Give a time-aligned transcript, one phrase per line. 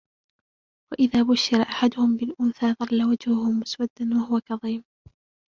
[0.93, 4.83] وإذا بشر أحدهم بالأنثى ظل وجهه مسودا وهو كظيم